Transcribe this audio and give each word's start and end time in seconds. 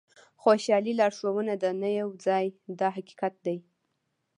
خوشالي 0.41 0.93
لارښوونه 0.99 1.53
ده 1.61 1.69
نه 1.81 1.89
یو 1.99 2.09
ځای 2.25 2.45
دا 2.79 2.87
حقیقت 2.97 3.33
دی. 3.45 3.57